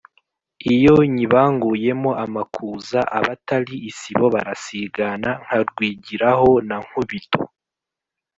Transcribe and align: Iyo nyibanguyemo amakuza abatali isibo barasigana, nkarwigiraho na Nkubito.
Iyo 0.73 0.95
nyibanguyemo 1.13 2.11
amakuza 2.25 2.99
abatali 3.17 3.75
isibo 3.89 4.25
barasigana, 4.35 5.29
nkarwigiraho 5.43 6.49
na 6.69 6.77
Nkubito. 6.85 7.39